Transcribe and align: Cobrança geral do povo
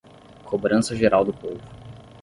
Cobrança 0.45 0.95
geral 0.95 1.23
do 1.23 1.31
povo 1.31 1.59